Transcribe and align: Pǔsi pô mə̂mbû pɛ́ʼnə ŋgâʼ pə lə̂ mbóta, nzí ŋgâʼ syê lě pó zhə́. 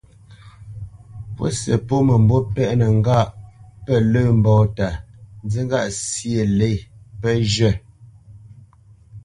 Pǔsi 1.35 1.73
pô 1.87 1.95
mə̂mbû 2.07 2.37
pɛ́ʼnə 2.53 2.85
ŋgâʼ 2.99 3.27
pə 3.85 3.93
lə̂ 4.11 4.23
mbóta, 4.39 4.87
nzí 5.45 5.59
ŋgâʼ 5.65 5.87
syê 6.09 6.43
lě 6.57 6.71
pó 7.21 7.29
zhə́. 7.53 7.73